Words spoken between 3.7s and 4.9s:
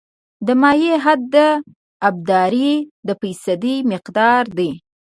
مقدار دی